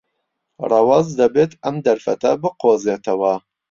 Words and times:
ڕەوەز 0.69 1.07
دەبێت 1.19 1.51
ئەم 1.63 1.75
دەرفەتە 1.85 2.31
بقۆزێتەوە. 2.41 3.33